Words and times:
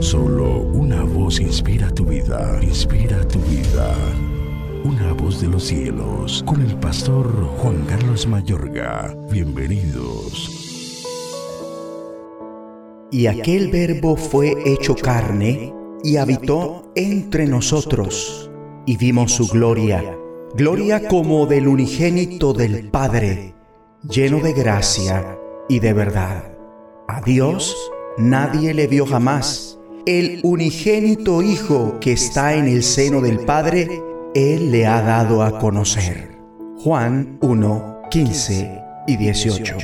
Solo 0.00 0.60
una 0.60 1.02
voz 1.04 1.40
inspira 1.40 1.90
tu 1.90 2.04
vida, 2.04 2.58
inspira 2.62 3.26
tu 3.26 3.38
vida. 3.40 3.94
Una 4.84 5.12
voz 5.14 5.40
de 5.40 5.48
los 5.48 5.64
cielos, 5.64 6.44
con 6.46 6.60
el 6.60 6.76
pastor 6.76 7.26
Juan 7.58 7.84
Carlos 7.86 8.26
Mayorga. 8.26 9.16
Bienvenidos. 9.30 11.04
Y 13.10 13.26
aquel 13.26 13.70
verbo 13.70 14.16
fue 14.16 14.54
hecho 14.66 14.94
carne 14.94 15.72
y 16.04 16.18
habitó 16.18 16.92
entre 16.94 17.46
nosotros, 17.46 18.50
y 18.84 18.96
vimos 18.98 19.32
su 19.32 19.48
gloria, 19.48 20.16
gloria 20.54 21.08
como 21.08 21.46
del 21.46 21.68
unigénito 21.68 22.52
del 22.52 22.90
Padre, 22.90 23.54
lleno 24.08 24.40
de 24.40 24.52
gracia 24.52 25.38
y 25.68 25.78
de 25.80 25.92
verdad. 25.94 26.52
A 27.08 27.22
Dios 27.22 27.74
nadie 28.18 28.74
le 28.74 28.86
vio 28.86 29.06
jamás 29.06 29.76
el 30.06 30.38
unigénito 30.44 31.42
Hijo 31.42 31.98
que 32.00 32.12
está 32.12 32.54
en 32.54 32.68
el 32.68 32.84
seno 32.84 33.20
del 33.20 33.40
Padre, 33.40 33.88
Él 34.36 34.70
le 34.70 34.86
ha 34.86 35.02
dado 35.02 35.42
a 35.42 35.58
conocer. 35.58 36.30
Juan 36.78 37.38
1, 37.40 38.02
15 38.08 38.82
y 39.08 39.16
18. 39.16 39.76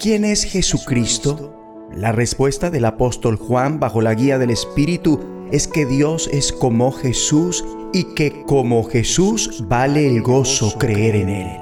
¿Quién 0.00 0.24
es 0.24 0.42
Jesucristo? 0.42 1.54
La 1.94 2.10
respuesta 2.10 2.68
del 2.70 2.84
apóstol 2.84 3.36
Juan 3.36 3.78
bajo 3.78 4.02
la 4.02 4.14
guía 4.14 4.38
del 4.38 4.50
Espíritu 4.50 5.20
es 5.52 5.68
que 5.68 5.86
Dios 5.86 6.28
es 6.32 6.52
como 6.52 6.90
Jesús 6.90 7.64
y 7.92 8.14
que 8.14 8.42
como 8.42 8.82
Jesús 8.82 9.64
vale 9.68 10.08
el 10.08 10.20
gozo 10.20 10.76
creer 10.78 11.14
en 11.14 11.28
Él. 11.28 11.60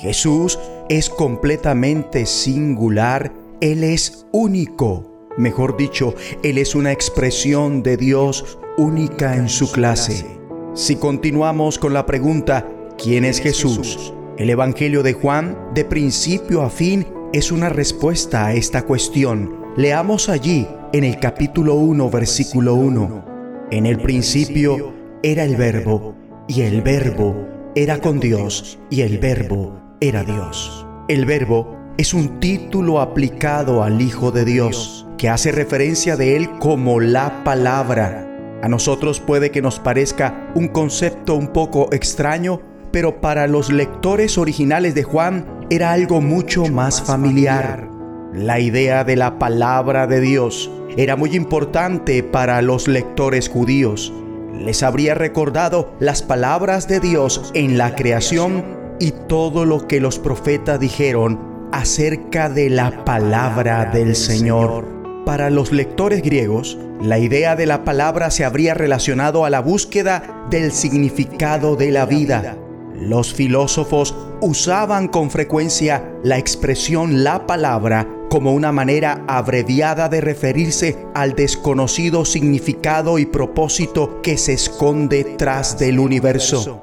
Jesús 0.00 0.58
es 0.88 1.10
completamente 1.10 2.24
singular, 2.24 3.32
Él 3.60 3.84
es 3.84 4.26
único 4.32 5.17
Mejor 5.38 5.76
dicho, 5.76 6.16
Él 6.42 6.58
es 6.58 6.74
una 6.74 6.90
expresión 6.90 7.84
de 7.84 7.96
Dios 7.96 8.58
única 8.76 9.36
en 9.36 9.48
su 9.48 9.70
clase. 9.70 10.26
Si 10.74 10.96
continuamos 10.96 11.78
con 11.78 11.94
la 11.94 12.06
pregunta, 12.06 12.68
¿quién 13.00 13.24
es 13.24 13.38
Jesús? 13.38 14.12
El 14.36 14.50
Evangelio 14.50 15.04
de 15.04 15.12
Juan, 15.12 15.56
de 15.74 15.84
principio 15.84 16.62
a 16.62 16.70
fin, 16.70 17.06
es 17.32 17.52
una 17.52 17.68
respuesta 17.68 18.46
a 18.46 18.54
esta 18.54 18.82
cuestión. 18.82 19.54
Leamos 19.76 20.28
allí 20.28 20.66
en 20.92 21.04
el 21.04 21.20
capítulo 21.20 21.76
1, 21.76 22.10
versículo 22.10 22.74
1. 22.74 23.68
En 23.70 23.86
el 23.86 24.00
principio 24.00 24.92
era 25.22 25.44
el 25.44 25.54
verbo, 25.54 26.16
y 26.48 26.62
el 26.62 26.82
verbo 26.82 27.46
era 27.76 28.00
con 28.00 28.18
Dios, 28.18 28.80
y 28.90 29.02
el 29.02 29.18
verbo 29.18 29.80
era 30.00 30.24
Dios. 30.24 30.84
El 31.06 31.26
verbo 31.26 31.76
es 31.96 32.12
un 32.12 32.40
título 32.40 33.00
aplicado 33.00 33.84
al 33.84 34.02
Hijo 34.02 34.32
de 34.32 34.44
Dios 34.44 35.04
que 35.18 35.28
hace 35.28 35.52
referencia 35.52 36.16
de 36.16 36.36
Él 36.36 36.48
como 36.58 37.00
la 37.00 37.44
palabra. 37.44 38.24
A 38.62 38.68
nosotros 38.68 39.20
puede 39.20 39.50
que 39.50 39.60
nos 39.60 39.78
parezca 39.78 40.50
un 40.54 40.68
concepto 40.68 41.34
un 41.34 41.48
poco 41.48 41.92
extraño, 41.92 42.62
pero 42.90 43.20
para 43.20 43.46
los 43.46 43.70
lectores 43.70 44.38
originales 44.38 44.94
de 44.94 45.02
Juan 45.02 45.66
era 45.70 45.92
algo 45.92 46.20
mucho 46.20 46.66
más 46.66 47.02
familiar. 47.02 47.88
La 48.32 48.60
idea 48.60 49.04
de 49.04 49.16
la 49.16 49.38
palabra 49.38 50.06
de 50.06 50.20
Dios 50.20 50.70
era 50.96 51.16
muy 51.16 51.34
importante 51.34 52.22
para 52.22 52.62
los 52.62 52.88
lectores 52.88 53.48
judíos. 53.48 54.12
Les 54.54 54.82
habría 54.82 55.14
recordado 55.14 55.94
las 56.00 56.22
palabras 56.22 56.88
de 56.88 57.00
Dios 57.00 57.50
en 57.54 57.78
la 57.78 57.94
creación 57.94 58.64
y 58.98 59.12
todo 59.28 59.64
lo 59.64 59.86
que 59.86 60.00
los 60.00 60.18
profetas 60.18 60.80
dijeron 60.80 61.68
acerca 61.72 62.48
de 62.48 62.70
la 62.70 63.04
palabra 63.04 63.84
del 63.86 64.16
Señor. 64.16 64.97
Para 65.24 65.50
los 65.50 65.72
lectores 65.72 66.22
griegos, 66.22 66.78
la 67.02 67.18
idea 67.18 67.54
de 67.54 67.66
la 67.66 67.84
palabra 67.84 68.30
se 68.30 68.44
habría 68.44 68.74
relacionado 68.74 69.44
a 69.44 69.50
la 69.50 69.60
búsqueda 69.60 70.46
del 70.50 70.72
significado 70.72 71.76
de 71.76 71.90
la 71.90 72.06
vida. 72.06 72.56
Los 72.94 73.32
filósofos 73.32 74.14
usaban 74.40 75.08
con 75.08 75.30
frecuencia 75.30 76.12
la 76.24 76.38
expresión 76.38 77.22
la 77.22 77.46
palabra 77.46 78.08
como 78.28 78.52
una 78.52 78.72
manera 78.72 79.24
abreviada 79.26 80.08
de 80.08 80.20
referirse 80.20 80.98
al 81.14 81.34
desconocido 81.34 82.24
significado 82.24 83.18
y 83.18 83.26
propósito 83.26 84.20
que 84.22 84.36
se 84.36 84.52
esconde 84.52 85.24
tras 85.24 85.78
del 85.78 85.98
universo. 85.98 86.82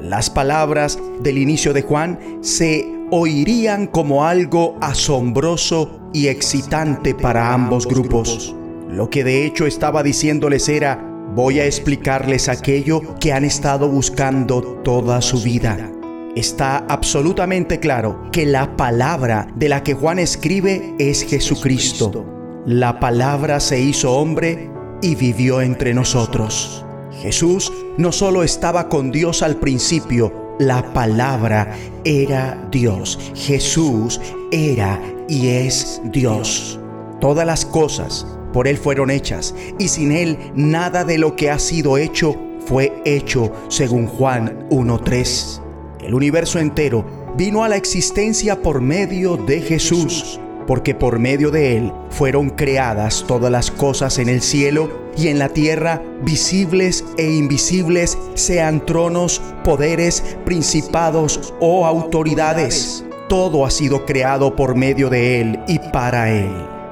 Las 0.00 0.30
palabras 0.30 0.98
del 1.20 1.38
inicio 1.38 1.72
de 1.72 1.82
Juan 1.82 2.18
se 2.40 2.99
oirían 3.10 3.86
como 3.86 4.24
algo 4.24 4.76
asombroso 4.80 6.00
y 6.12 6.28
excitante 6.28 7.14
para 7.14 7.52
ambos 7.52 7.86
grupos. 7.86 8.54
Lo 8.88 9.10
que 9.10 9.24
de 9.24 9.44
hecho 9.44 9.66
estaba 9.66 10.02
diciéndoles 10.02 10.68
era, 10.68 11.10
voy 11.34 11.60
a 11.60 11.66
explicarles 11.66 12.48
aquello 12.48 13.02
que 13.20 13.32
han 13.32 13.44
estado 13.44 13.88
buscando 13.88 14.62
toda 14.82 15.20
su 15.22 15.40
vida. 15.40 15.90
Está 16.36 16.78
absolutamente 16.88 17.80
claro 17.80 18.22
que 18.30 18.46
la 18.46 18.76
palabra 18.76 19.48
de 19.56 19.68
la 19.68 19.82
que 19.82 19.94
Juan 19.94 20.18
escribe 20.18 20.94
es 20.98 21.24
Jesucristo. 21.24 22.24
La 22.66 23.00
palabra 23.00 23.58
se 23.58 23.80
hizo 23.80 24.12
hombre 24.12 24.70
y 25.02 25.14
vivió 25.16 25.60
entre 25.60 25.94
nosotros. 25.94 26.84
Jesús 27.20 27.72
no 27.98 28.12
solo 28.12 28.44
estaba 28.44 28.88
con 28.88 29.10
Dios 29.10 29.42
al 29.42 29.56
principio, 29.56 30.49
la 30.60 30.92
palabra 30.92 31.74
era 32.04 32.68
Dios. 32.70 33.18
Jesús 33.34 34.20
era 34.52 35.00
y 35.26 35.48
es 35.48 36.02
Dios. 36.04 36.78
Todas 37.18 37.46
las 37.46 37.64
cosas 37.64 38.26
por 38.52 38.68
Él 38.68 38.76
fueron 38.76 39.10
hechas 39.10 39.54
y 39.78 39.88
sin 39.88 40.12
Él 40.12 40.38
nada 40.54 41.04
de 41.04 41.16
lo 41.16 41.34
que 41.34 41.50
ha 41.50 41.58
sido 41.58 41.96
hecho 41.96 42.36
fue 42.66 42.92
hecho 43.06 43.50
según 43.68 44.06
Juan 44.06 44.68
1.3. 44.68 45.62
El 46.02 46.14
universo 46.14 46.58
entero 46.58 47.06
vino 47.38 47.64
a 47.64 47.68
la 47.70 47.76
existencia 47.76 48.60
por 48.60 48.82
medio 48.82 49.38
de 49.38 49.62
Jesús 49.62 50.38
porque 50.66 50.94
por 50.94 51.18
medio 51.18 51.50
de 51.50 51.76
Él 51.76 51.92
fueron 52.10 52.50
creadas 52.50 53.24
todas 53.26 53.50
las 53.50 53.70
cosas 53.70 54.18
en 54.18 54.28
el 54.28 54.42
cielo 54.42 55.10
y 55.16 55.28
en 55.28 55.38
la 55.38 55.48
tierra, 55.48 56.02
visibles 56.22 57.04
e 57.18 57.32
invisibles, 57.32 58.16
sean 58.34 58.84
tronos, 58.86 59.40
poderes, 59.64 60.36
principados 60.44 61.54
o 61.60 61.86
autoridades. 61.86 63.04
Todo 63.28 63.66
ha 63.66 63.70
sido 63.70 64.06
creado 64.06 64.56
por 64.56 64.74
medio 64.74 65.10
de 65.10 65.40
Él 65.40 65.60
y 65.68 65.78
para 65.92 66.30
Él. 66.30 66.50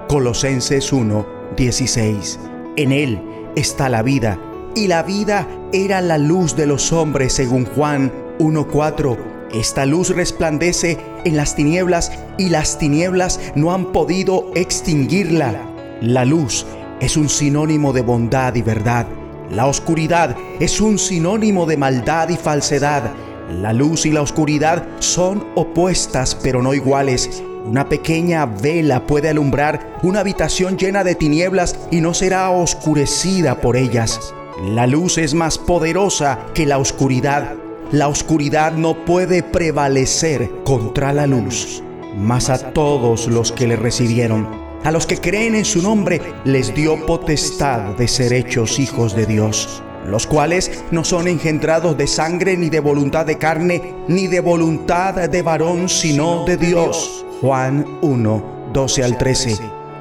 Colosenses 0.09 0.93
1, 0.93 1.27
16. 1.57 2.41
En 2.77 2.93
Él 2.93 3.21
está 3.57 3.89
la 3.89 4.03
vida, 4.03 4.39
y 4.75 4.87
la 4.87 5.03
vida 5.03 5.49
era 5.73 6.01
la 6.01 6.19
luz 6.19 6.55
de 6.55 6.67
los 6.67 6.93
hombres, 6.93 7.33
según 7.33 7.65
Juan 7.65 8.13
1.4 8.39 9.38
esta 9.53 9.87
luz 9.87 10.11
resplandece 10.11 10.99
en 11.25 11.37
las 11.37 11.55
tinieblas 11.55 12.13
y 12.37 12.51
las 12.51 12.79
tinieblas 12.79 13.41
no 13.55 13.73
han 13.73 13.93
podido 13.93 14.51
extinguirla. 14.55 15.55
La 16.01 16.25
luz 16.25 16.67
es 17.01 17.17
un 17.17 17.29
sinónimo 17.29 17.93
de 17.93 18.03
bondad 18.03 18.55
y 18.55 18.63
verdad. 18.63 19.07
La 19.51 19.67
oscuridad 19.67 20.37
es 20.61 20.81
un 20.81 20.99
sinónimo 20.99 21.65
de 21.65 21.77
maldad 21.77 22.29
y 22.29 22.37
falsedad. 22.37 23.11
La 23.51 23.73
luz 23.73 24.05
y 24.05 24.13
la 24.13 24.21
oscuridad 24.21 24.87
son 24.99 25.47
opuestas 25.55 26.35
pero 26.35 26.63
no 26.63 26.75
iguales. 26.75 27.43
Una 27.65 27.89
pequeña 27.89 28.45
vela 28.45 29.07
puede 29.07 29.31
alumbrar 29.31 29.99
una 30.03 30.21
habitación 30.21 30.77
llena 30.77 31.05
de 31.05 31.15
tinieblas 31.15 31.79
y 31.91 32.01
no 32.03 32.13
será 32.13 32.51
oscurecida 32.51 33.61
por 33.61 33.77
ellas. 33.77 34.35
La 34.63 34.87
luz 34.87 35.17
es 35.17 35.33
más 35.33 35.57
poderosa 35.57 36.39
que 36.53 36.67
la 36.67 36.79
oscuridad 36.79 37.55
la 37.93 38.09
oscuridad 38.09 38.73
no 38.73 39.05
puede 39.05 39.43
prevalecer 39.43 40.51
contra 40.65 41.13
la 41.13 41.27
luz. 41.27 41.83
Mas 42.17 42.51
a 42.51 42.73
todos 42.73 43.29
los 43.29 43.53
que 43.53 43.67
le 43.67 43.77
recibieron, 43.77 44.49
a 44.85 44.91
los 44.91 45.07
que 45.07 45.19
creen 45.19 45.55
en 45.55 45.65
su 45.65 45.83
nombre, 45.83 46.21
les 46.45 46.75
dio 46.75 47.07
potestad 47.07 47.97
de 47.97 48.09
ser 48.09 48.33
hechos 48.33 48.79
hijos 48.79 49.15
de 49.15 49.27
Dios, 49.27 49.83
los 50.07 50.27
cuales 50.27 50.85
no 50.91 51.05
son 51.05 51.29
engendrados 51.29 51.97
de 51.97 52.07
sangre 52.07 52.57
ni 52.57 52.69
de 52.71 52.81
voluntad 52.81 53.25
de 53.25 53.39
carne, 53.39 53.95
ni 54.09 54.27
de 54.27 54.41
voluntad 54.41 55.15
de 55.29 55.43
varón, 55.43 55.89
sino 55.89 56.45
de 56.45 56.57
Dios. 56.57 57.25
Juan 57.41 57.87
1, 58.03 58.71
12 58.73 59.05
al 59.05 59.17
13. 59.17 59.59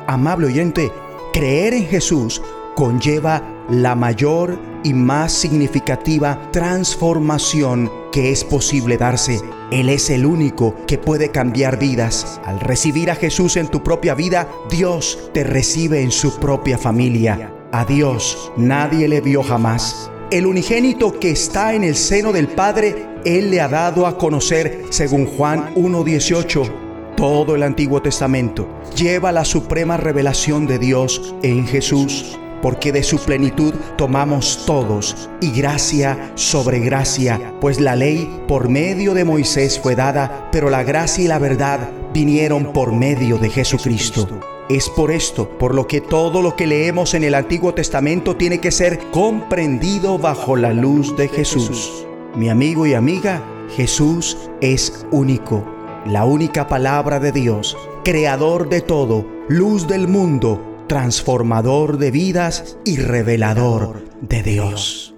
Amable 0.08 0.48
oyente, 0.48 0.92
creer 1.34 1.74
en 1.74 1.86
Jesús 1.86 2.42
conlleva 2.76 3.57
la 3.70 3.96
mayor 3.96 4.60
y 4.84 4.94
más 4.94 5.32
significativa 5.34 6.50
transformación 6.52 7.92
que 8.12 8.32
es 8.32 8.44
posible 8.44 8.98
darse. 8.98 9.42
Él 9.72 9.90
es 9.90 10.10
el 10.10 10.26
único 10.26 10.76
que 10.88 10.98
puede 10.98 11.30
cambiar 11.30 11.78
vidas. 11.78 12.40
Al 12.46 12.60
recibir 12.60 13.12
a 13.12 13.16
Jesús 13.16 13.58
en 13.58 13.68
tu 13.68 13.84
propia 13.84 14.16
vida, 14.16 14.48
Dios 14.70 15.30
te 15.34 15.44
recibe 15.44 16.02
en 16.02 16.12
su 16.12 16.40
propia 16.40 16.78
familia. 16.78 17.54
A 17.72 17.84
Dios 17.84 18.52
nadie 18.56 19.08
le 19.08 19.20
vio 19.20 19.44
jamás. 19.44 20.10
El 20.32 20.46
unigénito 20.46 21.20
que 21.20 21.32
está 21.32 21.74
en 21.74 21.84
el 21.84 21.96
seno 21.96 22.32
del 22.32 22.48
Padre, 22.48 23.08
Él 23.26 23.52
le 23.52 23.62
ha 23.62 23.68
dado 23.68 24.08
a 24.08 24.18
conocer, 24.18 24.86
según 24.90 25.26
Juan 25.26 25.74
1.18. 25.76 27.16
Todo 27.16 27.56
el 27.56 27.64
Antiguo 27.64 28.02
Testamento 28.02 28.68
lleva 28.96 29.32
la 29.32 29.44
suprema 29.44 29.98
revelación 29.98 30.68
de 30.68 30.80
Dios 30.80 31.36
en 31.44 31.66
Jesús. 31.66 32.38
Porque 32.62 32.92
de 32.92 33.04
su 33.04 33.20
plenitud 33.20 33.74
tomamos 33.98 34.66
todos, 34.66 35.30
y 35.42 35.52
gracia 35.52 36.32
sobre 36.36 36.80
gracia, 36.80 37.54
pues 37.62 37.80
la 37.80 37.96
ley 37.96 38.44
por 38.48 38.70
medio 38.70 39.14
de 39.14 39.26
Moisés 39.26 39.80
fue 39.80 39.96
dada, 39.96 40.50
pero 40.52 40.70
la 40.70 40.84
gracia 40.84 41.24
y 41.24 41.28
la 41.28 41.40
verdad 41.40 41.90
vinieron 42.14 42.74
por 42.74 42.94
medio 42.94 43.38
de 43.38 43.50
Jesucristo. 43.50 44.28
Es 44.70 44.90
por 44.90 45.12
esto, 45.12 45.50
por 45.58 45.74
lo 45.74 45.88
que 45.88 46.02
todo 46.02 46.42
lo 46.42 46.56
que 46.56 46.68
leemos 46.68 47.14
en 47.14 47.24
el 47.24 47.36
Antiguo 47.36 47.74
Testamento 47.74 48.36
tiene 48.36 48.60
que 48.60 48.72
ser 48.72 49.00
comprendido 49.12 50.18
bajo 50.18 50.58
la 50.58 50.74
luz 50.74 51.16
de 51.16 51.30
Jesús. 51.30 52.06
Mi 52.36 52.50
amigo 52.50 52.86
y 52.86 52.94
amiga, 52.94 53.42
Jesús 53.76 54.38
es 54.60 55.06
único, 55.12 55.64
la 56.06 56.26
única 56.26 56.68
palabra 56.68 57.20
de 57.20 57.32
Dios, 57.32 57.78
creador 58.04 58.68
de 58.68 58.82
todo, 58.82 59.26
luz 59.48 59.88
del 59.88 60.08
mundo, 60.08 60.67
transformador 60.88 61.98
de 61.98 62.12
vidas 62.12 62.78
y 62.86 62.98
revelador 62.98 64.04
de 64.22 64.44
Dios. 64.44 65.16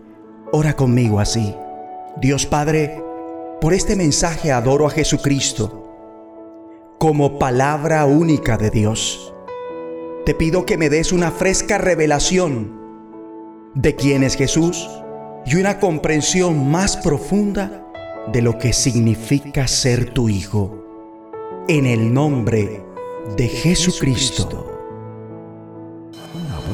Ora 0.52 0.76
conmigo 0.76 1.20
así. 1.20 1.56
Dios 2.20 2.46
Padre, 2.46 3.04
por 3.62 3.74
este 3.74 3.96
mensaje 3.96 4.52
adoro 4.52 4.88
a 4.88 4.90
Jesucristo 4.90 5.86
como 6.98 7.40
palabra 7.40 8.06
única 8.06 8.58
de 8.58 8.70
Dios. 8.70 9.34
Te 10.26 10.34
pido 10.34 10.66
que 10.66 10.78
me 10.78 10.90
des 10.90 11.12
una 11.12 11.32
fresca 11.32 11.78
revelación 11.78 12.78
de 13.74 13.96
quién 13.96 14.24
es 14.24 14.36
Jesús 14.36 14.90
y 15.46 15.56
una 15.56 15.80
comprensión 15.80 16.70
más 16.70 16.98
profunda 16.98 17.86
de 18.32 18.42
lo 18.42 18.58
que 18.58 18.74
significa 18.74 19.68
ser 19.68 20.14
tu 20.14 20.30
Hijo. 20.30 20.86
En 21.68 21.86
el 21.86 22.14
nombre 22.14 22.84
de 23.38 23.48
Jesucristo. 23.48 24.79